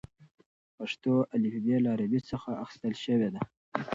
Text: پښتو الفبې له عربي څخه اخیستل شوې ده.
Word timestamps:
پښتو 0.77 1.13
الفبې 1.35 1.77
له 1.83 1.89
عربي 1.95 2.19
څخه 2.29 2.49
اخیستل 2.63 2.93
شوې 3.03 3.29
ده. 3.33 3.41